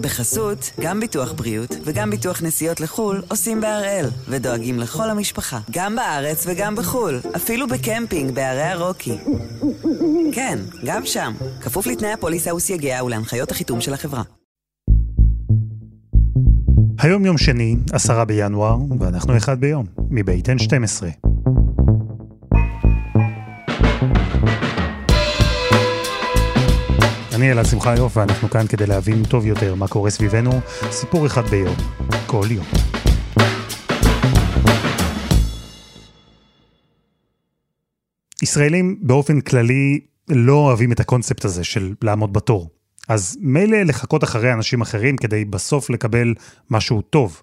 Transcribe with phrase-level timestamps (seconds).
[0.00, 6.44] בחסות, גם ביטוח בריאות וגם ביטוח נסיעות לחו"ל עושים בהראל, ודואגים לכל המשפחה, גם בארץ
[6.46, 9.18] וגם בחו"ל, אפילו בקמפינג בערי הרוקי.
[10.32, 14.22] כן, גם שם, כפוף לתנאי הפוליסה וסייגיה ולהנחיות החיתום של החברה.
[16.98, 21.29] היום יום שני, עשרה בינואר, ואנחנו אחד ביום, מבית N12.
[27.40, 30.50] אני אלעד שמחיוף, ואנחנו כאן כדי להבין טוב יותר מה קורה סביבנו,
[30.90, 31.74] סיפור אחד ביום,
[32.26, 32.66] כל יום.
[38.42, 42.70] ישראלים באופן כללי לא אוהבים את הקונספט הזה של לעמוד בתור.
[43.08, 46.34] אז מילא לחכות אחרי אנשים אחרים כדי בסוף לקבל
[46.70, 47.42] משהו טוב,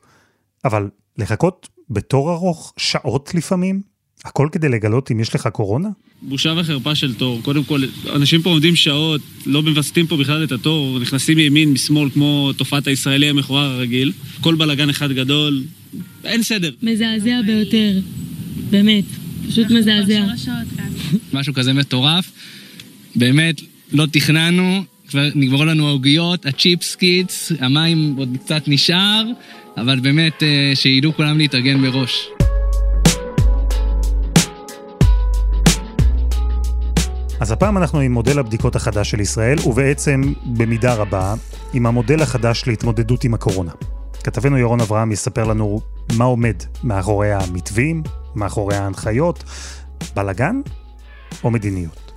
[0.66, 3.82] אבל לחכות בתור ארוך, שעות לפעמים,
[4.26, 5.90] הכל כדי לגלות אם יש לך קורונה?
[6.22, 7.42] בושה וחרפה של תור.
[7.44, 7.82] קודם כל,
[8.16, 12.88] אנשים פה עומדים שעות, לא מווסתים פה בכלל את התור, נכנסים מימין, משמאל, כמו תופעת
[12.88, 14.12] הישראלי המכוער הרגיל.
[14.42, 15.64] כל בלאגן אחד גדול,
[16.24, 16.72] אין סדר.
[16.82, 18.00] מזעזע ביותר,
[18.70, 19.04] באמת,
[19.48, 20.26] פשוט מזעזע.
[21.34, 22.32] משהו כזה מטורף.
[23.16, 29.24] באמת, לא תכננו, כבר נגמרו לנו העוגיות, הצ'יפס קיטס, המים עוד קצת נשאר,
[29.78, 32.37] אבל באמת, אה, שידעו כולם להתארגן מראש.
[37.40, 40.22] אז הפעם אנחנו עם מודל הבדיקות החדש של ישראל, ובעצם,
[40.58, 41.34] במידה רבה,
[41.74, 43.72] עם המודל החדש להתמודדות עם הקורונה.
[44.24, 45.80] כתבנו ירון אברהם יספר לנו
[46.18, 48.04] מה עומד מאחורי המתווים,
[48.36, 49.44] מאחורי ההנחיות,
[50.16, 50.62] בלאגן
[51.44, 52.12] או מדיניות.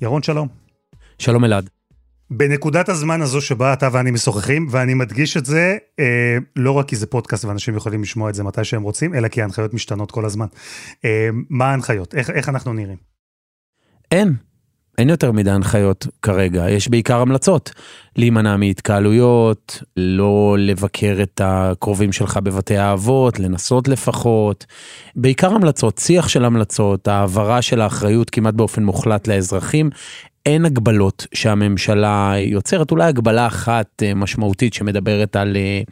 [0.00, 0.48] ירון, שלום.
[1.18, 1.81] שלום אלעד.
[2.30, 6.96] בנקודת הזמן הזו שבה אתה ואני משוחחים, ואני מדגיש את זה, אה, לא רק כי
[6.96, 10.24] זה פודקאסט ואנשים יכולים לשמוע את זה מתי שהם רוצים, אלא כי ההנחיות משתנות כל
[10.24, 10.46] הזמן.
[11.04, 12.14] אה, מה ההנחיות?
[12.14, 12.98] איך, איך אנחנו נראים?
[14.10, 14.51] אין.
[15.02, 17.70] אין יותר מדי הנחיות כרגע, יש בעיקר המלצות.
[18.16, 24.66] להימנע מהתקהלויות, לא לבקר את הקרובים שלך בבתי האבות, לנסות לפחות.
[25.16, 29.90] בעיקר המלצות, שיח של המלצות, העברה של האחריות כמעט באופן מוחלט לאזרחים.
[30.46, 35.82] אין הגבלות שהממשלה יוצרת, אולי הגבלה אחת אה, משמעותית שמדברת על אה,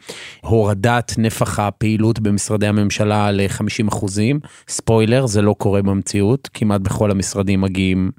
[0.41, 4.39] הורדת נפח הפעילות במשרדי הממשלה ל-50 אחוזים.
[4.67, 8.11] ספוילר, זה לא קורה במציאות, כמעט בכל המשרדים מגיעים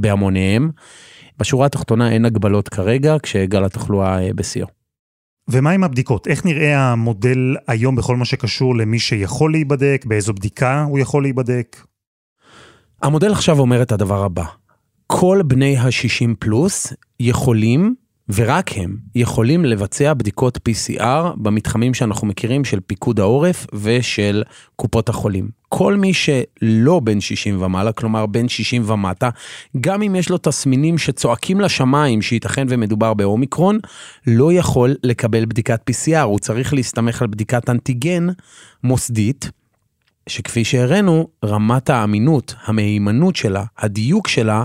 [0.00, 0.70] בהמוניהם.
[1.38, 4.66] בשורה התחתונה אין הגבלות כרגע, כשגל התחלואה אה, בשיאו.
[5.48, 6.26] ומה עם הבדיקות?
[6.26, 11.76] איך נראה המודל היום בכל מה שקשור למי שיכול להיבדק, באיזו בדיקה הוא יכול להיבדק?
[13.02, 14.44] המודל עכשיו אומר את הדבר הבא,
[15.06, 17.94] כל בני ה-60 פלוס יכולים,
[18.34, 21.04] ורק הם, יכולים לבצע בדיקות PCR
[21.36, 24.42] במתחמים שאנחנו מכירים של פיקוד העורף ושל
[24.76, 25.48] קופות החולים.
[25.68, 29.30] כל מי שלא בן 60 ומעלה, כלומר בן 60 ומטה,
[29.80, 33.78] גם אם יש לו תסמינים שצועקים לשמיים שייתכן ומדובר באומיקרון,
[34.26, 38.26] לא יכול לקבל בדיקת PCR, הוא צריך להסתמך על בדיקת אנטיגן
[38.84, 39.50] מוסדית.
[40.26, 44.62] שכפי שהראינו, רמת האמינות, המהימנות שלה, הדיוק שלה,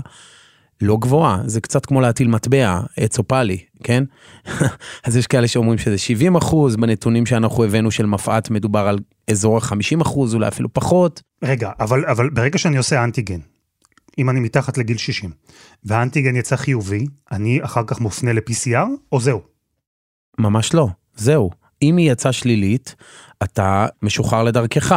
[0.84, 4.04] לא גבוהה, זה קצת כמו להטיל מטבע, עץ או פאלי, כן?
[5.04, 8.98] אז יש כאלה שאומרים שזה 70 אחוז, בנתונים שאנחנו הבאנו של מפא"ת מדובר על
[9.30, 11.22] אזור ה-50 אחוז, אולי אפילו פחות.
[11.42, 13.38] רגע, אבל, אבל ברגע שאני עושה אנטיגן,
[14.18, 15.30] אם אני מתחת לגיל 60,
[15.84, 19.40] והאנטיגן יצא חיובי, אני אחר כך מופנה ל-PCR, או זהו?
[20.38, 21.50] ממש לא, זהו.
[21.82, 22.94] אם היא יצאה שלילית,
[23.42, 24.94] אתה משוחרר לדרכך.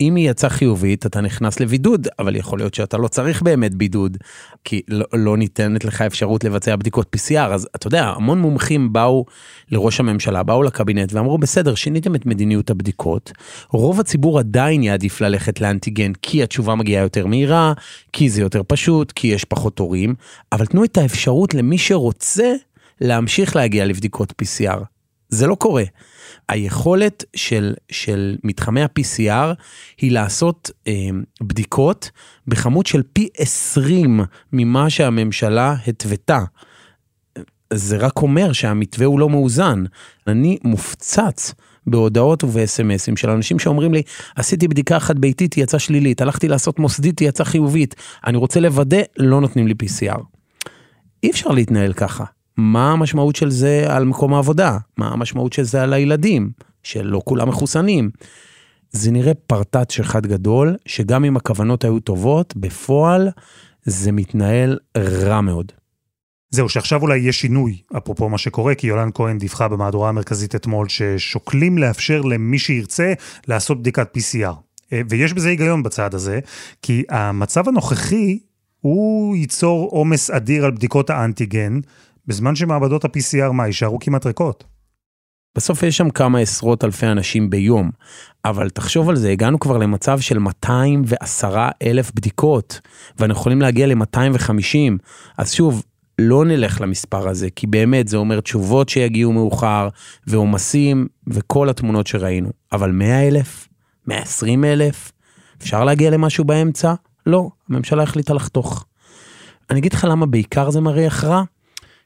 [0.00, 4.16] אם היא יצאה חיובית, אתה נכנס לבידוד, אבל יכול להיות שאתה לא צריך באמת בידוד,
[4.64, 7.52] כי לא, לא ניתנת לך אפשרות לבצע בדיקות PCR.
[7.52, 9.24] אז אתה יודע, המון מומחים באו
[9.70, 13.32] לראש הממשלה, באו לקבינט ואמרו, בסדר, שיניתם את מדיניות הבדיקות,
[13.70, 17.72] רוב הציבור עדיין יעדיף ללכת לאנטיגן, כי התשובה מגיעה יותר מהירה,
[18.12, 20.14] כי זה יותר פשוט, כי יש פחות תורים,
[20.52, 22.52] אבל תנו את האפשרות למי שרוצה
[23.00, 24.99] להמשיך להגיע לבדיקות PCR.
[25.30, 25.84] זה לא קורה.
[26.48, 29.54] היכולת של, של מתחמי ה-PCR
[29.98, 31.08] היא לעשות אה,
[31.40, 32.10] בדיקות
[32.46, 34.20] בכמות של פי 20
[34.52, 36.40] ממה שהממשלה התוותה.
[37.72, 39.84] זה רק אומר שהמתווה הוא לא מאוזן.
[40.26, 41.54] אני מופצץ
[41.86, 44.02] בהודעות ובסמסים של אנשים שאומרים לי,
[44.36, 47.94] עשיתי בדיקה אחת ביתית, היא יצאה שלילית, הלכתי לעשות מוסדית, היא יצאה חיובית,
[48.26, 50.20] אני רוצה לוודא, לא נותנים לי PCR.
[51.22, 52.24] אי אפשר להתנהל ככה.
[52.60, 54.78] מה המשמעות של זה על מקום העבודה?
[54.96, 56.50] מה המשמעות של זה על הילדים,
[56.82, 58.10] שלא כולם מחוסנים?
[58.92, 63.28] זה נראה פרטאץ' אחד גדול, שגם אם הכוונות היו טובות, בפועל
[63.84, 65.72] זה מתנהל רע מאוד.
[66.50, 70.88] זהו, שעכשיו אולי יהיה שינוי, אפרופו מה שקורה, כי יולן כהן דיווחה במהדורה המרכזית אתמול
[70.88, 73.12] ששוקלים לאפשר למי שירצה
[73.48, 74.54] לעשות בדיקת PCR.
[74.92, 76.40] אה, ויש בזה היגיון בצעד הזה,
[76.82, 78.38] כי המצב הנוכחי
[78.80, 81.80] הוא ייצור עומס אדיר על בדיקות האנטיגן,
[82.30, 84.64] בזמן שמעבדות ה-PCR מה, יישארו כמעט ריקות.
[85.56, 87.90] בסוף יש שם כמה עשרות אלפי אנשים ביום,
[88.44, 92.80] אבל תחשוב על זה, הגענו כבר למצב של 210 אלף בדיקות,
[93.18, 94.98] ואנחנו יכולים להגיע ל-250,
[95.38, 95.82] אז שוב,
[96.18, 99.88] לא נלך למספר הזה, כי באמת זה אומר תשובות שיגיעו מאוחר,
[100.26, 102.50] ועומסים, וכל התמונות שראינו.
[102.72, 103.68] אבל 100 אלף?
[104.06, 105.12] 120 אלף?
[105.62, 106.94] אפשר להגיע למשהו באמצע?
[107.26, 108.84] לא, הממשלה החליטה לחתוך.
[109.70, 111.42] אני אגיד לך למה בעיקר זה מריח רע,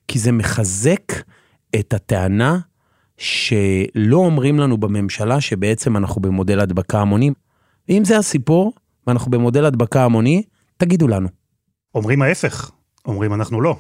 [0.09, 1.13] כי זה מחזק
[1.81, 2.59] את הטענה
[3.19, 7.31] שלא אומרים לנו בממשלה שבעצם אנחנו במודל הדבקה המוני.
[7.89, 8.73] ואם זה הסיפור,
[9.07, 10.43] ואנחנו במודל הדבקה המוני,
[10.77, 11.29] תגידו לנו.
[11.95, 12.71] אומרים ההפך,
[13.07, 13.77] אומרים אנחנו לא.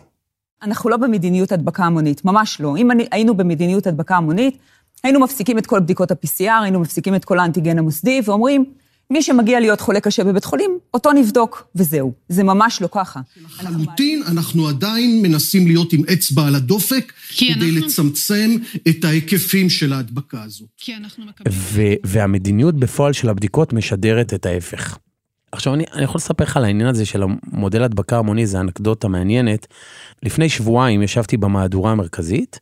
[0.63, 2.77] אנחנו לא במדיניות הדבקה המונית, ממש לא.
[2.77, 4.59] אם אני, היינו במדיניות הדבקה המונית,
[5.05, 8.65] היינו מפסיקים את כל בדיקות ה-PCR, היינו מפסיקים את כל האנטיגן המוסדי, ואומרים,
[9.11, 12.13] מי שמגיע להיות חולה קשה בבית חולים, אותו נבדוק, וזהו.
[12.29, 13.21] זה ממש לא ככה.
[13.43, 17.87] לחלוטין, אנחנו עדיין מנסים להיות עם אצבע על הדופק, כדי אנחנו...
[17.87, 18.57] לצמצם
[18.89, 20.65] את ההיקפים של ההדבקה הזו.
[20.77, 21.59] כי אנחנו מקבלים...
[22.05, 24.99] והמדיניות בפועל של הבדיקות משדרת את ההפך.
[25.53, 29.09] עכשיו, אני, אני יכול לספר לך על העניין הזה של המודל הדבקה המוני, זה אנקדוטה
[29.09, 29.67] מעניינת.
[30.23, 32.61] לפני שבועיים ישבתי במהדורה המרכזית,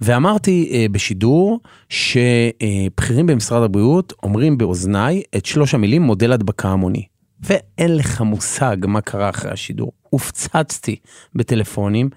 [0.00, 7.06] ואמרתי אה, בשידור שבכירים במשרד הבריאות אומרים באוזניי את שלוש המילים מודל הדבקה המוני.
[7.40, 9.92] ואין לך מושג מה קרה אחרי השידור.
[10.10, 10.96] הופצצתי
[11.34, 12.10] בטלפונים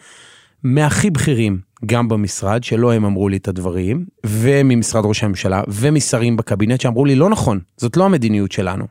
[0.64, 6.81] מהכי בכירים, גם במשרד, שלא הם אמרו לי את הדברים, וממשרד ראש הממשלה, ומשרים בקבינט
[6.81, 8.86] שאמרו לי, לא נכון, זאת לא המדיניות שלנו.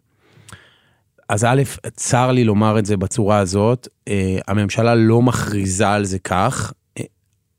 [1.28, 1.62] אז א',
[1.96, 6.72] צר לי לומר את זה בצורה הזאת, אה, הממשלה לא מכריזה על זה כך,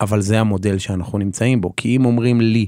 [0.01, 1.73] אבל זה המודל שאנחנו נמצאים בו.
[1.77, 2.67] כי אם אומרים לי,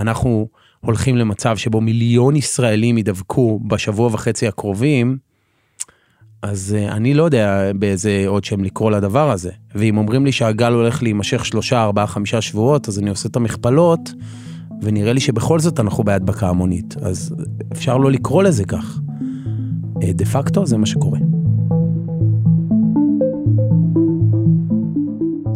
[0.00, 0.48] אנחנו
[0.80, 5.18] הולכים למצב שבו מיליון ישראלים ידבקו בשבוע וחצי הקרובים,
[6.42, 9.50] אז אה, אני לא יודע באיזה עוד שם לקרוא לדבר הזה.
[9.74, 14.12] ואם אומרים לי שהגל הולך להימשך שלושה, ארבעה, חמישה שבועות, אז אני עושה את המכפלות,
[14.82, 16.96] ונראה לי שבכל זאת אנחנו בהדבקה המונית.
[17.02, 17.34] אז
[17.72, 19.00] אפשר לא לקרוא לזה כך.
[20.02, 21.18] אה, דה פקטו זה מה שקורה.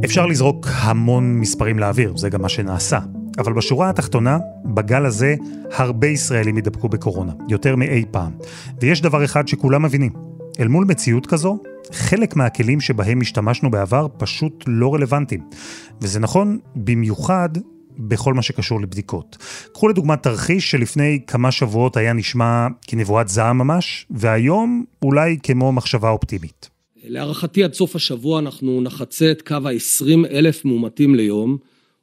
[0.05, 2.99] אפשר לזרוק המון מספרים לאוויר, זה גם מה שנעשה.
[3.39, 5.35] אבל בשורה התחתונה, בגל הזה
[5.73, 8.33] הרבה ישראלים ידבקו בקורונה, יותר מאי פעם.
[8.81, 10.13] ויש דבר אחד שכולם מבינים,
[10.61, 11.59] אל מול מציאות כזו,
[11.93, 15.41] חלק מהכלים שבהם השתמשנו בעבר פשוט לא רלוונטיים.
[16.01, 17.49] וזה נכון במיוחד
[17.99, 19.37] בכל מה שקשור לבדיקות.
[19.73, 26.11] קחו לדוגמה תרחיש שלפני כמה שבועות היה נשמע כנבואת זעם ממש, והיום אולי כמו מחשבה
[26.11, 26.72] אופטימית.
[27.05, 31.57] להערכתי עד סוף השבוע אנחנו נחצה את קו ה-20 אלף מאומתים ליום,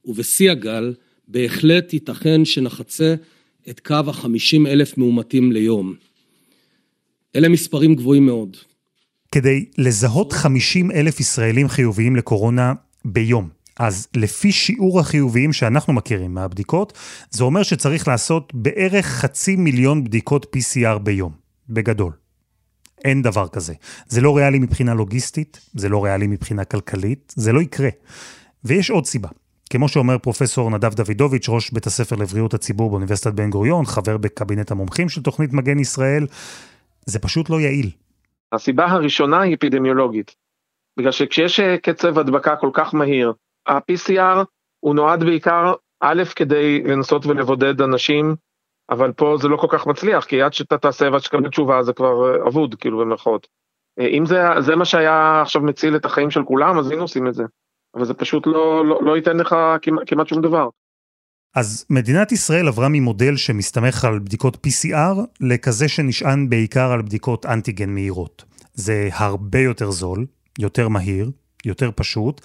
[0.05, 0.93] ובשיא הגל
[1.27, 3.15] בהחלט ייתכן שנחצה
[3.69, 5.93] את קו ה-50 אלף מאומתים ליום.
[7.35, 8.57] אלה מספרים גבוהים מאוד.
[9.31, 12.73] כדי לזהות 50 אלף ישראלים חיוביים לקורונה
[13.05, 13.49] ביום,
[13.79, 16.93] אז לפי שיעור החיוביים שאנחנו מכירים מהבדיקות,
[17.31, 21.31] זה אומר שצריך לעשות בערך חצי מיליון בדיקות PCR ביום,
[21.69, 22.11] בגדול.
[23.05, 23.73] אין דבר כזה.
[24.07, 27.89] זה לא ריאלי מבחינה לוגיסטית, זה לא ריאלי מבחינה כלכלית, זה לא יקרה.
[28.63, 29.29] ויש עוד סיבה.
[29.69, 34.71] כמו שאומר פרופסור נדב דוידוביץ', ראש בית הספר לבריאות הציבור באוניברסיטת בן גוריון, חבר בקבינט
[34.71, 36.27] המומחים של תוכנית מגן ישראל,
[37.05, 37.91] זה פשוט לא יעיל.
[38.51, 40.35] הסיבה הראשונה היא אפידמיולוגית.
[40.99, 43.33] בגלל שכשיש קצב הדבקה כל כך מהיר,
[43.67, 44.43] ה-PCR
[44.79, 48.35] הוא נועד בעיקר, א', כדי לנסות ולבודד אנשים,
[48.89, 51.93] אבל פה זה לא כל כך מצליח, כי עד שאתה תעשה ועד שתקבל תשובה זה
[51.93, 53.47] כבר אה, אבוד, כאילו במרכאות.
[53.99, 57.27] אה, אם זה, זה מה שהיה עכשיו מציל את החיים של כולם, אז היינו עושים
[57.27, 57.43] את זה.
[57.95, 60.69] אבל זה פשוט לא, לא, לא ייתן לך כמעט, כמעט שום דבר.
[61.55, 67.89] אז מדינת ישראל עברה ממודל שמסתמך על בדיקות PCR לכזה שנשען בעיקר על בדיקות אנטיגן
[67.89, 68.43] מהירות.
[68.73, 70.25] זה הרבה יותר זול,
[70.59, 71.31] יותר מהיר,
[71.65, 72.41] יותר פשוט,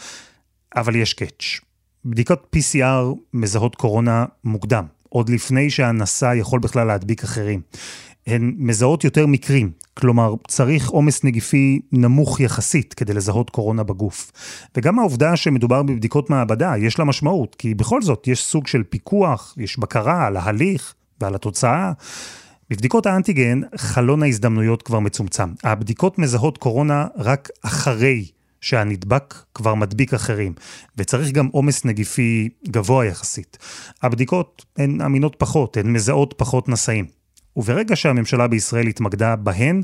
[0.77, 1.61] אבל יש קאץ'.
[2.05, 4.85] בדיקות PCR מזהות קורונה מוקדם,
[5.15, 7.61] עוד לפני שהנשא יכול בכלל להדביק אחרים.
[8.27, 14.33] הן מזהות יותר מקרים, כלומר צריך עומס נגיפי נמוך יחסית כדי לזהות קורונה בגוף.
[14.77, 19.55] וגם העובדה שמדובר בבדיקות מעבדה יש לה משמעות, כי בכל זאת יש סוג של פיקוח,
[19.57, 21.93] יש בקרה על ההליך ועל התוצאה.
[22.71, 25.53] בבדיקות האנטיגן חלון ההזדמנויות כבר מצומצם.
[25.65, 28.25] הבדיקות מזהות קורונה רק אחרי
[28.65, 30.53] שהנדבק כבר מדביק אחרים,
[30.97, 33.59] וצריך גם עומס נגיפי גבוה יחסית.
[34.03, 37.05] הבדיקות הן אמינות פחות, הן מזהות פחות נשאים.
[37.57, 39.83] וברגע שהממשלה בישראל התמקדה בהן,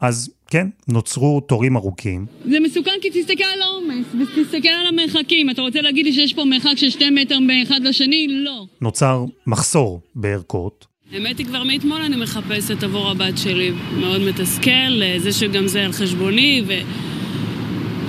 [0.00, 2.26] אז כן, נוצרו תורים ארוכים.
[2.44, 5.50] זה מסוכן כי תסתכל על העומס, ותסתכל על המרחקים.
[5.50, 8.26] אתה רוצה להגיד לי שיש פה מרחק של שתי מטר מאחד לשני?
[8.30, 8.66] לא.
[8.80, 10.86] נוצר מחסור בערכות.
[11.12, 13.70] האמת היא כבר מאתמול אני מחפשת עבור הבת שלי.
[14.00, 16.72] מאוד מתסכל, זה שגם זה על חשבוני, ו...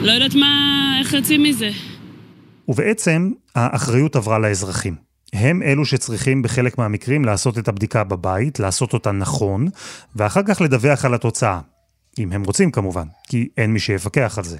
[0.04, 1.70] לא יודעת מה, איך יוצאים מזה.
[2.68, 4.96] ובעצם האחריות עברה לאזרחים.
[5.34, 9.68] הם אלו שצריכים בחלק מהמקרים לעשות את הבדיקה בבית, לעשות אותה נכון,
[10.16, 11.60] ואחר כך לדווח על התוצאה.
[12.20, 14.58] אם הם רוצים כמובן, כי אין מי שיפקח על זה.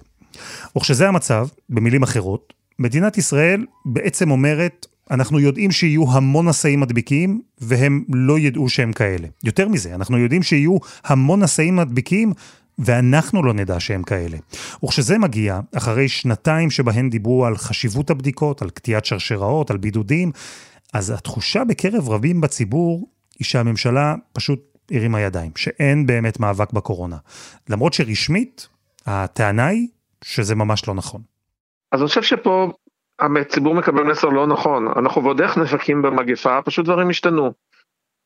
[0.78, 8.04] וכשזה המצב, במילים אחרות, מדינת ישראל בעצם אומרת, אנחנו יודעים שיהיו המון נשאים מדביקים, והם
[8.10, 9.28] לא ידעו שהם כאלה.
[9.44, 12.34] יותר מזה, אנחנו יודעים שיהיו המון נשאים מדביקים,
[12.80, 14.38] ואנחנו לא נדע שהם כאלה.
[14.84, 20.32] וכשזה מגיע, אחרי שנתיים שבהן דיברו על חשיבות הבדיקות, על קטיעת שרשראות, על בידודים,
[20.94, 23.08] אז התחושה בקרב רבים בציבור
[23.40, 24.60] היא שהממשלה פשוט
[24.92, 27.18] הרימה ידיים, שאין באמת מאבק בקורונה.
[27.70, 28.68] למרות שרשמית,
[29.06, 29.88] הטענה היא
[30.24, 31.22] שזה ממש לא נכון.
[31.92, 32.72] אז אני חושב שפה
[33.20, 34.88] הציבור מקבל מסר לא נכון.
[34.88, 37.52] אנחנו ועוד איך נאבקים במגפה, פשוט דברים השתנו.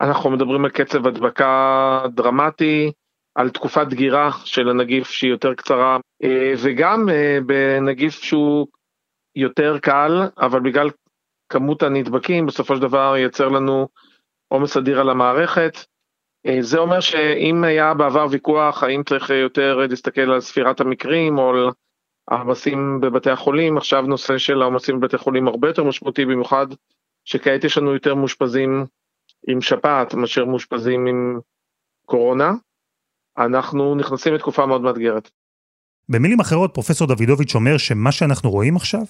[0.02, 2.92] אנחנו מדברים על קצב הדבקה דרמטי,
[3.38, 8.68] על תקופת דגירה של הנגיף שהיא יותר קצרה, אה, וגם אה, בנגיף שהוא
[9.36, 10.90] יותר קל, אבל בגלל
[11.50, 13.88] כמות הנדבקים בסופו של דבר ייצר לנו
[14.48, 15.78] עומס אדיר על המערכת.
[16.46, 21.50] אה, זה אומר שאם היה בעבר ויכוח האם צריך יותר להסתכל על ספירת המקרים או
[21.50, 21.70] על
[22.28, 26.68] העומסים בבתי החולים, עכשיו נושא של העומסים בבתי חולים הרבה יותר משמעותי, במיוחד
[27.26, 28.86] שכעת יש לנו יותר מאושפזים
[29.48, 31.40] עם שפעת מאשר מאושפזים עם
[32.06, 32.52] קורונה.
[33.38, 35.30] אנחנו נכנסים לתקופה מאוד מאתגרת.
[36.10, 39.02] במילים אחרות, פרופסור דוידוביץ' אומר שמה שאנחנו רואים עכשיו,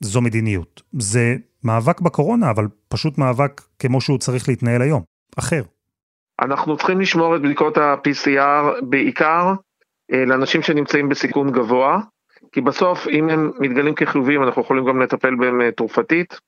[0.00, 0.82] זו מדיניות.
[0.92, 5.02] זה מאבק בקורונה, אבל פשוט מאבק כמו שהוא צריך להתנהל היום,
[5.38, 5.62] אחר.
[6.40, 9.52] אנחנו צריכים לשמור את בדיקות ה-PCR בעיקר
[10.12, 11.98] אה, לאנשים שנמצאים בסיכון גבוה,
[12.52, 16.40] כי בסוף אם הם מתגלים כחיוביים אנחנו יכולים גם לטפל בהם אה, תרופתית.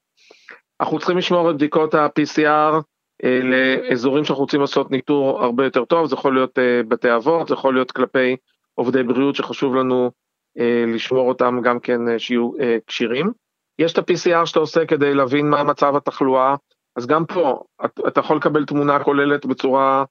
[0.81, 2.81] אנחנו צריכים לשמור את בדיקות ה-PCR
[3.25, 7.55] לאזורים שאנחנו רוצים לעשות ניטור הרבה יותר טוב, זה יכול להיות אה, בתי אבות, זה
[7.55, 8.37] יכול להיות כלפי
[8.75, 10.11] עובדי בריאות שחשוב לנו
[10.59, 12.51] אה, לשמור אותם גם כן שיהיו
[12.87, 13.31] כשירים.
[13.79, 16.55] יש את ה-PCR שאתה עושה כדי להבין מה מצב התחלואה,
[16.97, 17.63] אז גם פה
[18.09, 20.05] אתה יכול לקבל תמונה כוללת בצורה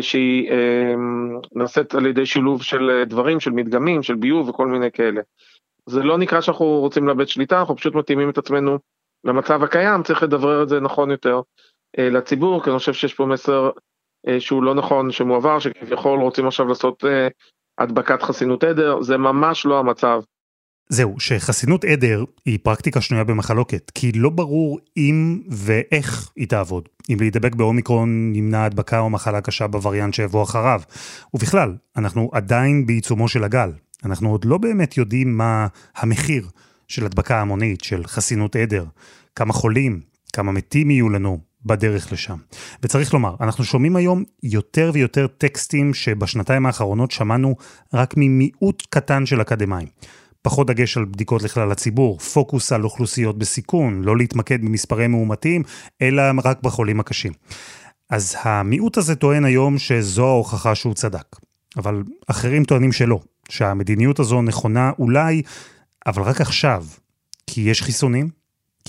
[0.00, 0.50] שהיא
[1.52, 5.20] נעשית על ידי שילוב של דברים, של מדגמים, של ביוב וכל מיני כאלה.
[5.88, 8.78] זה לא נקרא שאנחנו רוצים לאבד שליטה, אנחנו פשוט מתאימים את עצמנו
[9.24, 11.40] למצב הקיים, צריך לדברר את זה נכון יותר.
[11.98, 13.70] אה, לציבור, כי אני חושב שיש פה מסר
[14.28, 17.28] אה, שהוא לא נכון שמועבר, שכביכול רוצים עכשיו לעשות אה,
[17.78, 20.20] הדבקת חסינות עדר, זה ממש לא המצב.
[20.88, 26.88] זהו, שחסינות עדר היא פרקטיקה שנויה במחלוקת, כי לא ברור אם ואיך היא תעבוד.
[27.10, 30.80] אם להידבק באומיקרון נמנע הדבקה או מחלה קשה בווריאנט שיבוא אחריו.
[31.34, 33.70] ובכלל, אנחנו עדיין בעיצומו של הגל.
[34.04, 35.66] אנחנו עוד לא באמת יודעים מה
[35.96, 36.46] המחיר
[36.88, 38.84] של הדבקה המונית, של חסינות עדר.
[39.34, 40.00] כמה חולים,
[40.32, 42.36] כמה מתים יהיו לנו, בדרך לשם.
[42.82, 47.56] וצריך לומר, אנחנו שומעים היום יותר ויותר טקסטים שבשנתיים האחרונות שמענו
[47.94, 49.88] רק ממיעוט קטן של אקדמאים.
[50.42, 55.62] פחות דגש על בדיקות לכלל הציבור, פוקוס על אוכלוסיות בסיכון, לא להתמקד במספרי מאומתים,
[56.02, 57.32] אלא רק בחולים הקשים.
[58.10, 61.36] אז המיעוט הזה טוען היום שזו ההוכחה שהוא צדק.
[61.76, 65.42] אבל אחרים טוענים שלא, שהמדיניות הזו נכונה אולי,
[66.06, 66.84] אבל רק עכשיו.
[67.46, 68.28] כי יש חיסונים,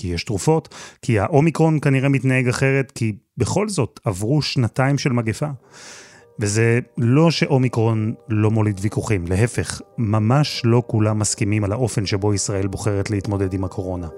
[0.00, 5.46] כי יש תרופות, כי האומיקרון כנראה מתנהג אחרת, כי בכל זאת עברו שנתיים של מגפה.
[6.38, 12.66] וזה לא שאומיקרון לא מוליד ויכוחים, להפך, ממש לא כולם מסכימים על האופן שבו ישראל
[12.66, 14.08] בוחרת להתמודד עם הקורונה.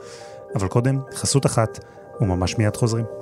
[0.55, 1.79] אבל קודם, חסות אחת,
[2.21, 3.22] וממש מיד חוזרים.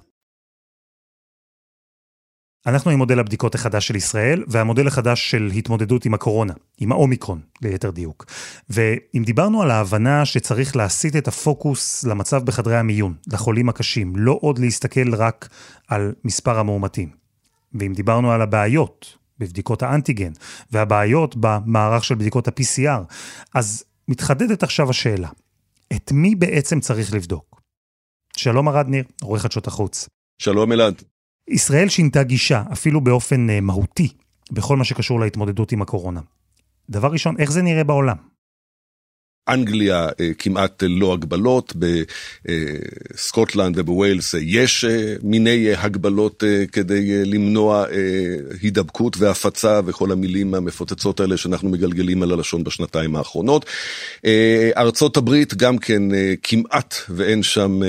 [2.65, 7.41] אנחנו עם מודל הבדיקות החדש של ישראל, והמודל החדש של התמודדות עם הקורונה, עם האומיקרון,
[7.61, 8.25] ליתר דיוק.
[8.69, 14.59] ואם דיברנו על ההבנה שצריך להסיט את הפוקוס למצב בחדרי המיון, לחולים הקשים, לא עוד
[14.59, 15.49] להסתכל רק
[15.87, 17.09] על מספר המאומתים.
[17.73, 20.31] ואם דיברנו על הבעיות בבדיקות האנטיגן,
[20.71, 23.13] והבעיות במערך של בדיקות ה-PCR,
[23.55, 25.29] אז מתחדדת עכשיו השאלה,
[25.95, 27.61] את מי בעצם צריך לבדוק?
[28.37, 30.09] שלום ארד ניר, עורך חדשות החוץ.
[30.41, 31.03] שלום אלעד.
[31.47, 34.07] ישראל שינתה גישה, אפילו באופן uh, מהותי,
[34.51, 36.21] בכל מה שקשור להתמודדות עם הקורונה.
[36.89, 38.15] דבר ראשון, איך זה נראה בעולם?
[39.49, 41.73] אנגליה uh, כמעט לא הגבלות,
[42.45, 44.85] בסקוטלנד ובווילס יש
[45.23, 47.85] מיני הגבלות כדי למנוע
[48.61, 53.65] הידבקות והפצה וכל המילים המפוצצות האלה שאנחנו מגלגלים על הלשון בשנתיים האחרונות.
[54.77, 56.03] ארצות הברית גם כן
[56.43, 57.79] כמעט ואין שם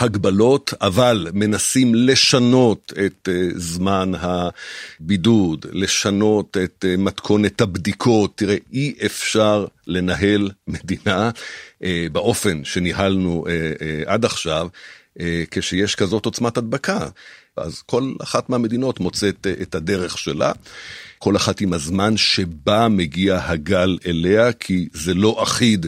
[0.00, 8.32] הגבלות, אבל מנסים לשנות את אה, זמן הבידוד, לשנות את אה, מתכונת הבדיקות.
[8.36, 11.30] תראה, אי אפשר לנהל מדינה
[11.82, 13.44] אה, באופן שניהלנו
[14.06, 14.68] עד עכשיו,
[15.50, 17.08] כשיש כזאת עוצמת הדבקה.
[17.56, 20.52] אז כל אחת מהמדינות מוצאת את הדרך שלה.
[21.18, 25.86] כל אחת עם הזמן שבה מגיע הגל אליה, כי זה לא אחיד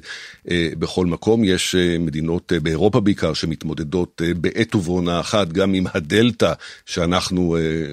[0.50, 1.44] אה, בכל מקום.
[1.44, 6.52] יש אה, מדינות אה, באירופה בעיקר שמתמודדות אה, בעת ובעונה אחת, גם עם הדלתא
[6.86, 7.56] שאנחנו...
[7.56, 7.92] אה,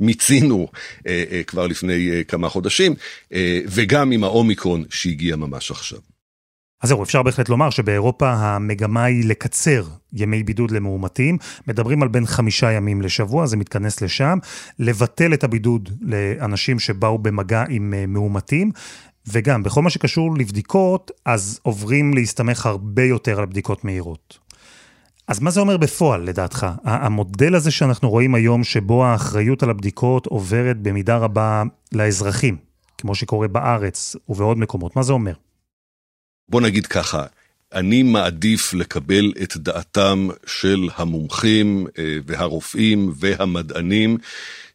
[0.00, 0.68] מיצינו
[1.06, 2.94] אה, אה, כבר לפני אה, כמה חודשים,
[3.32, 5.98] אה, וגם עם האומיקרון שהגיע ממש עכשיו.
[6.82, 11.38] אז זהו, אפשר בהחלט לומר שבאירופה המגמה היא לקצר ימי בידוד למאומתים.
[11.66, 14.38] מדברים על בין חמישה ימים לשבוע, זה מתכנס לשם.
[14.78, 18.70] לבטל את הבידוד לאנשים שבאו במגע עם אה, מאומתים.
[19.26, 24.38] וגם, בכל מה שקשור לבדיקות, אז עוברים להסתמך הרבה יותר על בדיקות מהירות.
[25.28, 26.66] אז מה זה אומר בפועל, לדעתך?
[26.84, 31.62] המודל הזה שאנחנו רואים היום, שבו האחריות על הבדיקות עוברת במידה רבה
[31.92, 32.56] לאזרחים,
[32.98, 35.32] כמו שקורה בארץ ובעוד מקומות, מה זה אומר?
[36.52, 37.24] בוא נגיד ככה,
[37.72, 44.18] אני מעדיף לקבל את דעתם של המומחים אה, והרופאים והמדענים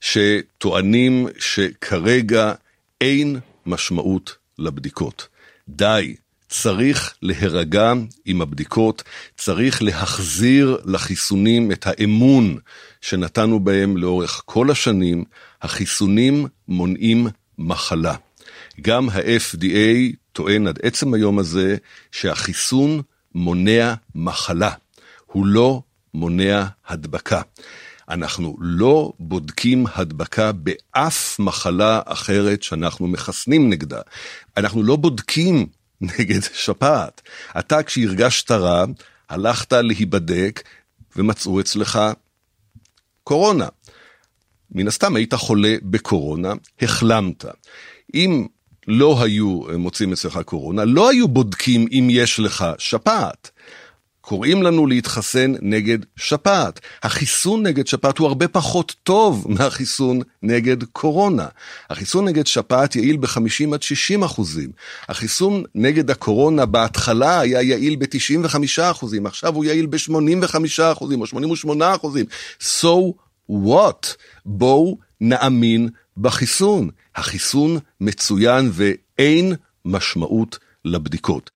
[0.01, 2.53] שטוענים שכרגע
[3.01, 5.27] אין משמעות לבדיקות.
[5.69, 6.15] די,
[6.49, 7.93] צריך להירגע
[8.25, 9.03] עם הבדיקות,
[9.37, 12.57] צריך להחזיר לחיסונים את האמון
[13.01, 15.23] שנתנו בהם לאורך כל השנים.
[15.61, 18.15] החיסונים מונעים מחלה.
[18.81, 21.77] גם ה-FDA טוען עד עצם היום הזה
[22.11, 23.01] שהחיסון
[23.35, 24.71] מונע מחלה,
[25.25, 25.81] הוא לא
[26.13, 27.41] מונע הדבקה.
[28.09, 34.01] אנחנו לא בודקים הדבקה באף מחלה אחרת שאנחנו מחסנים נגדה.
[34.57, 35.67] אנחנו לא בודקים
[36.19, 37.21] נגד שפעת.
[37.59, 38.85] אתה כשהרגשת רע,
[39.29, 40.63] הלכת להיבדק
[41.15, 41.99] ומצאו אצלך
[43.23, 43.67] קורונה.
[44.71, 47.45] מן הסתם היית חולה בקורונה, החלמת.
[48.13, 48.47] אם
[48.87, 53.51] לא היו מוצאים אצלך קורונה, לא היו בודקים אם יש לך שפעת.
[54.27, 56.79] קוראים לנו להתחסן נגד שפעת.
[57.03, 61.47] החיסון נגד שפעת הוא הרבה פחות טוב מהחיסון נגד קורונה.
[61.89, 64.71] החיסון נגד שפעת יעיל ב-50 עד 60 אחוזים.
[65.09, 70.55] החיסון נגד הקורונה בהתחלה היה יעיל ב-95 אחוזים, עכשיו הוא יעיל ב-85
[70.91, 72.25] אחוזים או 88 אחוזים.
[72.61, 73.13] So
[73.51, 74.07] what?
[74.45, 76.89] בואו נאמין בחיסון.
[77.15, 79.53] החיסון מצוין ואין
[79.85, 81.49] משמעות לבדיקות.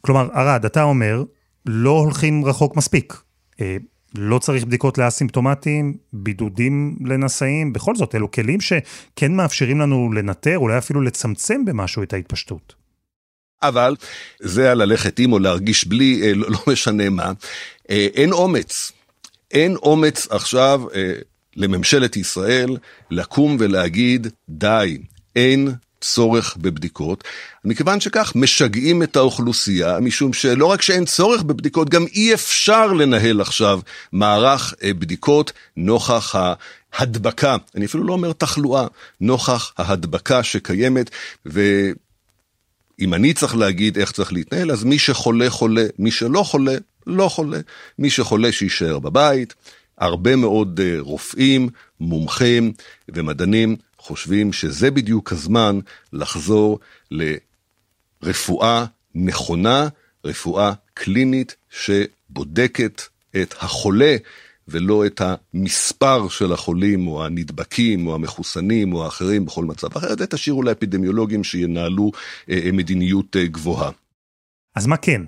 [0.00, 1.24] כלומר, ארד, אתה אומר,
[1.66, 3.14] לא הולכים רחוק מספיק.
[3.60, 3.76] אה,
[4.18, 10.78] לא צריך בדיקות לאסימפטומטיים, בידודים לנשאים, בכל זאת, אלו כלים שכן מאפשרים לנו לנטר, אולי
[10.78, 12.74] אפילו לצמצם במשהו את ההתפשטות.
[13.62, 13.96] אבל
[14.40, 17.32] זה על ללכת עם או להרגיש בלי, אה, לא, לא משנה מה,
[17.90, 18.92] אה, אין אומץ.
[19.50, 20.82] אין אומץ עכשיו
[21.56, 22.76] לממשלת ישראל
[23.10, 24.98] לקום ולהגיד, די,
[25.36, 27.24] אין צורך בבדיקות,
[27.64, 33.40] מכיוון שכך משגעים את האוכלוסייה, משום שלא רק שאין צורך בבדיקות, גם אי אפשר לנהל
[33.40, 33.80] עכשיו
[34.12, 36.34] מערך אה, בדיקות נוכח
[36.92, 38.86] ההדבקה, אני אפילו לא אומר תחלואה,
[39.20, 41.10] נוכח ההדבקה שקיימת,
[41.46, 46.74] ואם אני צריך להגיד איך צריך להתנהל, אז מי שחולה חולה, מי שלא חולה,
[47.06, 47.58] לא חולה.
[47.98, 49.54] מי שחולה שיישאר בבית,
[49.98, 51.68] הרבה מאוד אה, רופאים,
[52.00, 52.72] מומחים
[53.08, 55.78] ומדענים חושבים שזה בדיוק הזמן
[56.12, 56.78] לחזור
[58.22, 59.88] לרפואה נכונה,
[60.24, 63.02] רפואה קלינית שבודקת
[63.42, 64.16] את החולה
[64.68, 70.26] ולא את המספר של החולים או הנדבקים או המחוסנים או האחרים בכל מצב אחר, זה
[70.26, 72.10] תשאירו לאפידמיולוגים שינהלו
[72.50, 73.90] אה, אה, מדיניות גבוהה.
[74.74, 75.22] אז מה כן?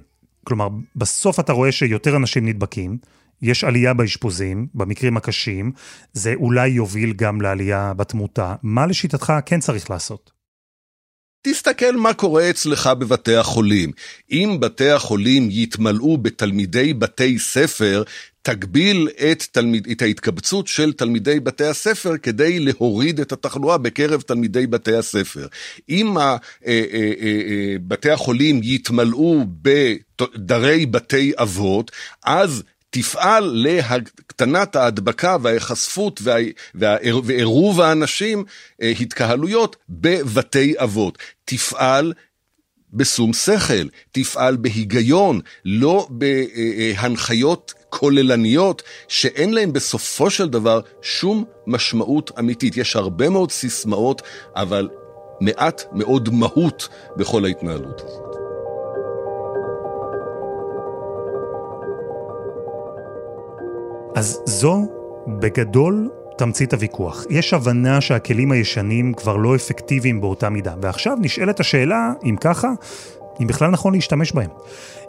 [0.44, 2.98] כלומר, בסוף אתה רואה שיותר אנשים נדבקים,
[3.42, 5.72] יש עלייה באשפוזים, במקרים הקשים,
[6.12, 8.54] זה אולי יוביל גם לעלייה בתמותה.
[8.62, 10.36] מה לשיטתך כן צריך לעשות?
[11.48, 13.92] תסתכל מה קורה אצלך בבתי החולים.
[14.30, 18.02] אם בתי החולים יתמלאו בתלמידי בתי ספר,
[18.42, 24.66] תגביל את, תלמיד, את ההתקבצות של תלמידי בתי הספר כדי להוריד את התחלואה בקרב תלמידי
[24.66, 25.46] בתי הספר.
[25.88, 26.82] אם אה, אה,
[27.20, 31.92] אה, בתי החולים יתמלאו בדרי בתי אבות,
[32.24, 32.62] אז
[32.96, 36.22] תפעל להקטנת ההדבקה וההיחשפות
[36.74, 38.44] ועירוב האנשים,
[38.82, 41.18] אה, התקהלויות, בבתי אבות.
[41.44, 42.12] תפעל
[42.92, 52.76] בשום שכל, תפעל בהיגיון, לא בהנחיות כוללניות שאין להן בסופו של דבר שום משמעות אמיתית.
[52.76, 54.22] יש הרבה מאוד סיסמאות,
[54.54, 54.88] אבל
[55.40, 58.25] מעט מאוד מהות בכל ההתנהלות הזאת.
[64.16, 64.86] אז זו,
[65.28, 67.24] בגדול, תמצית הוויכוח.
[67.30, 72.68] יש הבנה שהכלים הישנים כבר לא אפקטיביים באותה מידה, ועכשיו נשאלת השאלה, אם ככה,
[73.42, 74.50] אם בכלל נכון להשתמש בהם.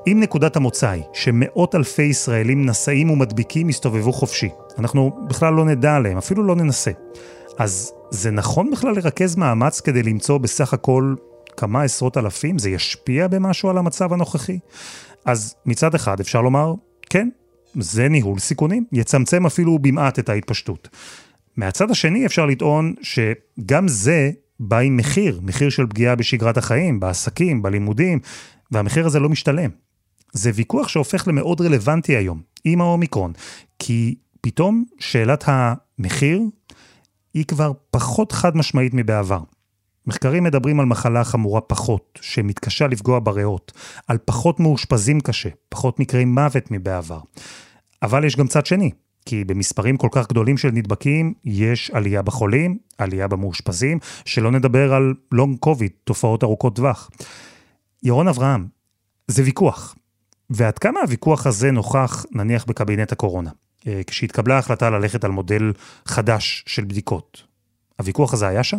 [0.08, 5.96] אם נקודת המוצא היא שמאות אלפי ישראלים נשאים ומדביקים יסתובבו חופשי, אנחנו בכלל לא נדע
[5.96, 6.92] עליהם, אפילו לא ננסה.
[7.58, 11.16] אז זה נכון בכלל לרכז מאמץ כדי למצוא בסך הכל
[11.58, 12.60] כמה עשרות אלפים?
[12.60, 14.60] זה ישפיע במשהו על המצב הנוכחי?
[15.26, 16.74] אז מצד אחד אפשר לומר,
[17.10, 17.30] כן,
[17.78, 20.90] זה ניהול סיכונים, יצמצם אפילו במעט את ההתפשטות.
[21.58, 27.62] מהצד השני אפשר לטעון שגם זה בא עם מחיר, מחיר של פגיעה בשגרת החיים, בעסקים,
[27.62, 28.20] בלימודים,
[28.72, 29.70] והמחיר הזה לא משתלם.
[30.34, 33.34] זה ויכוח שהופך למאוד רלוונטי היום, עם האומיקרון,
[33.80, 36.42] כי פתאום שאלת המחיר
[37.34, 39.40] היא כבר פחות חד משמעית מבעבר.
[40.08, 43.72] מחקרים מדברים על מחלה חמורה פחות, שמתקשה לפגוע בריאות,
[44.08, 47.20] על פחות מאושפזים קשה, פחות מקרי מוות מבעבר.
[48.02, 48.92] אבל יש גם צד שני,
[49.26, 55.14] כי במספרים כל כך גדולים של נדבקים, יש עלייה בחולים, עלייה במאושפזים, שלא נדבר על
[55.32, 57.10] לונג קוביד, תופעות ארוכות טווח.
[58.04, 58.68] ירון אברהם,
[59.28, 59.96] זה ויכוח.
[60.50, 63.52] ועד כמה הוויכוח הזה נוכח, נניח, בקבינט הקורונה?
[63.88, 65.74] אה, כשהתקבלה ההחלטה ללכת על מודל
[66.06, 67.44] חדש של בדיקות.
[68.00, 68.78] הוויכוח הזה היה שם?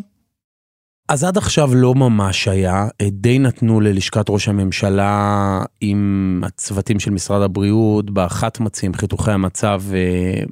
[1.08, 7.10] אז עד עכשיו לא ממש היה, אה, די נתנו ללשכת ראש הממשלה עם הצוותים של
[7.10, 10.42] משרד הבריאות, באחת מציעים חיתוכי המצב אה,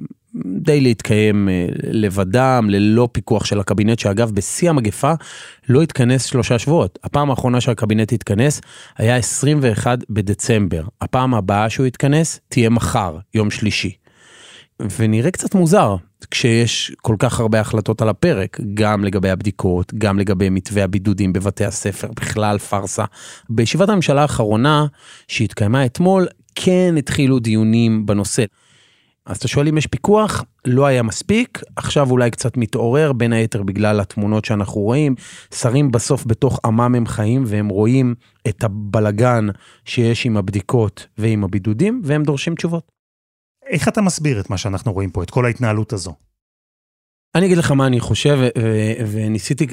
[0.45, 1.49] די להתקיים
[1.83, 5.13] לבדם, ללא פיקוח של הקבינט, שאגב בשיא המגפה
[5.69, 6.99] לא התכנס שלושה שבועות.
[7.03, 8.61] הפעם האחרונה שהקבינט התכנס
[8.97, 10.83] היה 21 בדצמבר.
[11.01, 14.06] הפעם הבאה שהוא יתכנס תהיה מחר, יום שלישי.
[14.99, 15.95] ונראה קצת מוזר
[16.31, 21.65] כשיש כל כך הרבה החלטות על הפרק, גם לגבי הבדיקות, גם לגבי מתווה הבידודים בבתי
[21.65, 23.05] הספר, בכלל פארסה.
[23.49, 24.85] בישיבת הממשלה האחרונה
[25.27, 28.43] שהתקיימה אתמול, כן התחילו דיונים בנושא.
[29.25, 30.43] אז אתה שואל אם יש פיקוח?
[30.65, 35.15] לא היה מספיק, עכשיו אולי קצת מתעורר, בין היתר בגלל התמונות שאנחנו רואים.
[35.55, 38.15] שרים בסוף בתוך עמם הם חיים והם רואים
[38.47, 39.47] את הבלגן
[39.85, 42.96] שיש עם הבדיקות ועם הבידודים, והם דורשים תשובות.
[43.69, 46.13] איך אתה מסביר את מה שאנחנו רואים פה, את כל ההתנהלות הזו?
[47.35, 48.39] אני אגיד לך מה אני חושב,
[49.11, 49.67] וניסיתי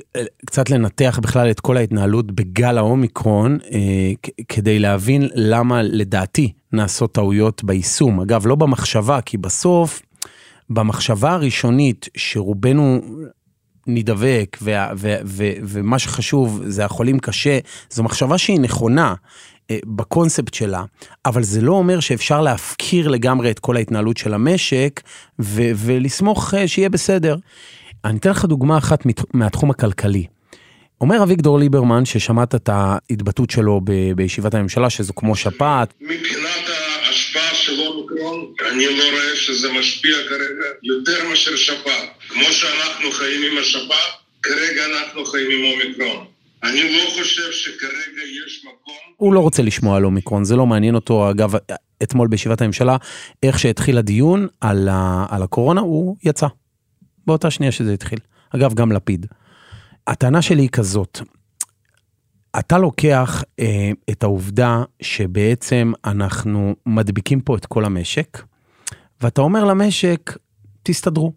[0.47, 4.13] קצת לנתח בכלל את כל ההתנהלות בגל האומיקרון, אה,
[4.49, 8.21] כדי להבין למה לדעתי נעשות טעויות ביישום.
[8.21, 10.03] אגב, לא במחשבה, כי בסוף,
[10.71, 13.01] במחשבה הראשונית שרובנו
[13.87, 14.59] נדבק,
[15.63, 17.59] ומה שחשוב זה החולים קשה,
[17.91, 19.15] זו מחשבה שהיא נכונה.
[19.71, 20.85] אה, בקונספט שלה,
[21.27, 25.03] אבל זה לא אומר שאפשר להפקיר לגמרי את כל ההתנהלות של המשק
[25.39, 27.37] ו- ולסמוך אה, שיהיה בסדר.
[28.05, 30.27] אני אתן לך דוגמה אחת מהתחום הכלכלי.
[31.01, 35.95] אומר אביגדור ליברמן, ששמעת את ההתבטאות שלו ב- בישיבת הממשלה, שזו כמו שפעת.
[36.01, 36.54] מבחינת
[37.37, 42.09] ההשפעה של אומיקרון, אני לא רואה שזה משפיע כרגע יותר מאשר שפעת.
[42.29, 46.27] כמו שאנחנו חיים עם השפעת, כרגע אנחנו חיים עם אומיקרון.
[46.63, 48.95] אני לא חושב שכרגע יש מקום...
[49.17, 51.31] הוא לא רוצה לשמוע על אומיקרון, זה לא מעניין אותו.
[51.31, 51.53] אגב,
[52.03, 52.97] אתמול בישיבת הממשלה,
[53.43, 56.47] איך שהתחיל הדיון על, ה, על הקורונה, הוא יצא.
[57.27, 58.19] באותה שנייה שזה התחיל.
[58.57, 59.27] אגב, גם לפיד.
[60.07, 61.21] הטענה שלי היא כזאת,
[62.59, 68.43] אתה לוקח אה, את העובדה שבעצם אנחנו מדביקים פה את כל המשק,
[69.21, 70.37] ואתה אומר למשק,
[70.83, 71.33] תסתדרו.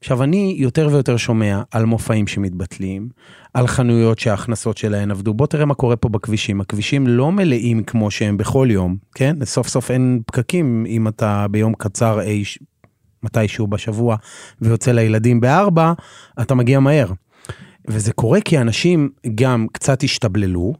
[0.00, 3.08] עכשיו, אני יותר ויותר שומע על מופעים שמתבטלים,
[3.54, 5.34] על חנויות שההכנסות שלהן עבדו.
[5.34, 6.60] בוא תראה מה קורה פה בכבישים.
[6.60, 9.36] הכבישים לא מלאים כמו שהם בכל יום, כן?
[9.44, 12.44] סוף סוף אין פקקים אם אתה ביום קצר אי,
[13.22, 14.16] מתישהו בשבוע
[14.60, 15.92] ויוצא לילדים בארבע,
[16.40, 17.12] אתה מגיע מהר.
[17.88, 20.74] וזה קורה כי אנשים גם קצת השתבללו,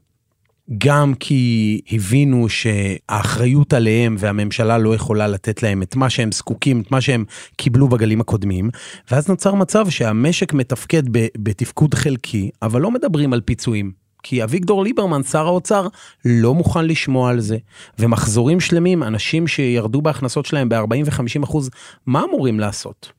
[0.78, 6.90] גם כי הבינו שהאחריות עליהם והממשלה לא יכולה לתת להם את מה שהם זקוקים, את
[6.90, 7.24] מה שהם
[7.56, 8.70] קיבלו בגלים הקודמים,
[9.10, 11.02] ואז נוצר מצב שהמשק מתפקד
[11.38, 13.92] בתפקוד חלקי, אבל לא מדברים על פיצויים.
[14.22, 15.88] כי אביגדור ליברמן, שר האוצר,
[16.24, 17.56] לא מוכן לשמוע על זה.
[17.98, 21.70] ומחזורים שלמים, אנשים שירדו בהכנסות שלהם ב-40 ו-50 אחוז,
[22.06, 23.17] מה אמורים לעשות?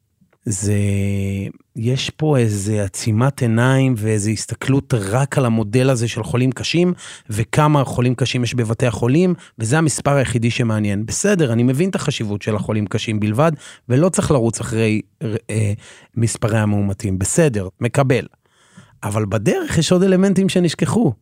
[0.51, 0.73] זה,
[1.75, 6.93] יש פה איזה עצימת עיניים ואיזה הסתכלות רק על המודל הזה של חולים קשים,
[7.29, 11.05] וכמה חולים קשים יש בבתי החולים, וזה המספר היחידי שמעניין.
[11.05, 13.51] בסדר, אני מבין את החשיבות של החולים קשים בלבד,
[13.89, 15.01] ולא צריך לרוץ אחרי
[15.49, 15.73] אה,
[16.15, 17.19] מספרי המאומתים.
[17.19, 18.25] בסדר, מקבל.
[19.03, 21.13] אבל בדרך יש עוד אלמנטים שנשכחו.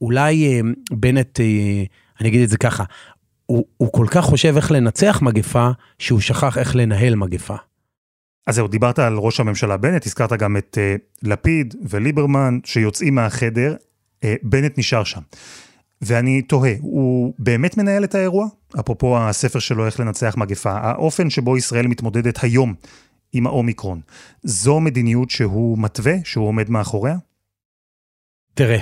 [0.00, 1.84] אולי אה, בנט, אה,
[2.20, 2.84] אני אגיד את זה ככה,
[3.46, 7.56] הוא, הוא כל כך חושב איך לנצח מגפה, שהוא שכח איך לנהל מגפה.
[8.46, 13.74] אז זהו, דיברת על ראש הממשלה בנט, הזכרת גם את uh, לפיד וליברמן שיוצאים מהחדר,
[14.20, 15.20] uh, בנט נשאר שם.
[16.02, 18.46] ואני תוהה, הוא באמת מנהל את האירוע?
[18.80, 22.74] אפרופו הספר שלו, איך לנצח מגפה, האופן שבו ישראל מתמודדת היום
[23.32, 24.00] עם האומיקרון,
[24.42, 27.16] זו מדיניות שהוא מתווה, שהוא עומד מאחוריה?
[28.54, 28.78] תראה,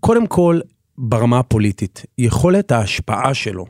[0.00, 0.60] קודם כל,
[0.98, 3.66] ברמה הפוליטית, יכולת ההשפעה שלו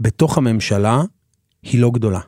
[0.00, 1.02] בתוך הממשלה
[1.62, 2.20] היא לא גדולה.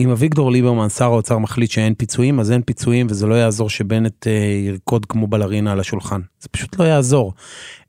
[0.00, 4.26] אם אביגדור ליברמן, שר האוצר, מחליט שאין פיצויים, אז אין פיצויים, וזה לא יעזור שבנט
[4.26, 4.32] אה,
[4.66, 6.20] ירקוד כמו בלרינה על השולחן.
[6.40, 7.32] זה פשוט לא יעזור.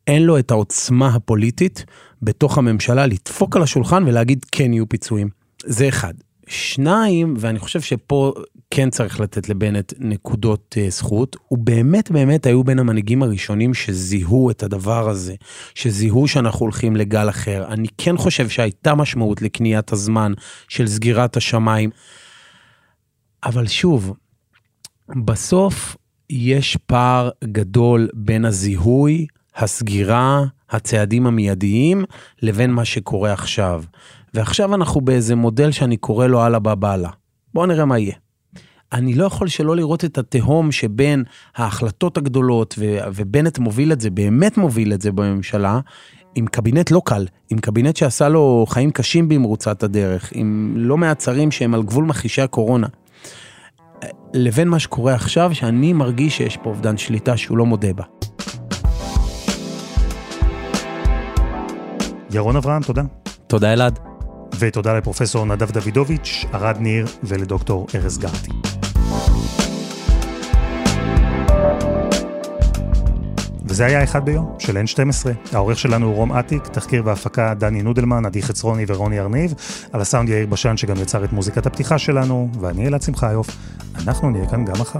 [0.08, 1.86] אין לו את העוצמה הפוליטית
[2.21, 5.30] בתוך הממשלה לדפוק על השולחן ולהגיד כן יהיו פיצויים.
[5.65, 6.13] זה אחד.
[6.47, 8.34] שניים, ואני חושב שפה
[8.73, 14.49] כן צריך לתת לבנט נקודות uh, זכות, הוא באמת באמת היו בין המנהיגים הראשונים שזיהו
[14.49, 15.36] את הדבר הזה,
[15.75, 17.65] שזיהו שאנחנו הולכים לגל אחר.
[17.67, 20.34] אני כן חושב שהייתה משמעות לקניית הזמן
[20.67, 21.89] של סגירת השמיים.
[23.43, 24.13] אבל שוב,
[25.25, 25.95] בסוף
[26.29, 32.05] יש פער גדול בין הזיהוי, הסגירה, הצעדים המיידיים,
[32.41, 33.84] לבין מה שקורה עכשיו.
[34.34, 37.10] ועכשיו אנחנו באיזה מודל שאני קורא לו אללה בבאללה.
[37.53, 38.15] בואו נראה מה יהיה.
[38.93, 41.23] אני לא יכול שלא לראות את התהום שבין
[41.56, 45.80] ההחלטות הגדולות, ו- ובנט מוביל את זה, באמת מוביל את זה בממשלה,
[46.36, 51.21] עם קבינט לא קל, עם קבינט שעשה לו חיים קשים במרוצת הדרך, עם לא מעט
[51.21, 52.88] שרים שהם על גבול מכחישי הקורונה.
[54.34, 58.04] לבין מה שקורה עכשיו, שאני מרגיש שיש פה אובדן שליטה שהוא לא מודה בה.
[62.32, 63.04] ירון אברהם, תודה.
[63.47, 63.99] תודה אלעד.
[64.60, 68.80] ותודה לפרופסור נדב דוידוביץ', ערד ניר ולדוקטור ארז גרטי.
[73.65, 75.53] וזה היה אחד ביום, של N12.
[75.53, 79.53] העורך שלנו הוא רום אטיק, תחקיר והפקה דני נודלמן, עדי חצרוני ורוני ארניב,
[79.93, 83.47] על הסאונד יאיר בשן שגם יצר את מוזיקת הפתיחה שלנו, ואני אלעד שמחיוף.
[83.95, 84.99] אנחנו נהיה כאן גם מחר.